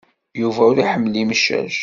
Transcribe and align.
Yuba 0.39 0.61
ur 0.69 0.77
iḥemmel 0.77 1.13
imcac. 1.21 1.75